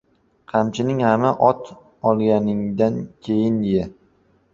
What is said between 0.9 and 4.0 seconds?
gʻamini ot olganingdan keyin ye.